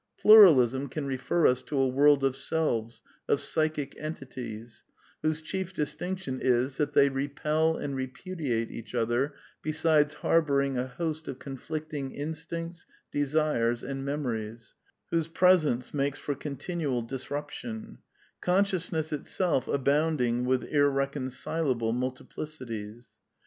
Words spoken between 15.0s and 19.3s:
whose presence makes for continual disruption; consciousness it